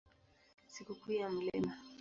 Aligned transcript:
Sikukuu 0.73 1.11
ya 1.11 1.29
Mt. 1.29 1.51